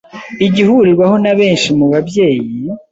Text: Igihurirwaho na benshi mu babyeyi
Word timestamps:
Igihurirwaho 0.45 1.15
na 1.23 1.33
benshi 1.39 1.69
mu 1.77 1.85
babyeyi 1.93 2.45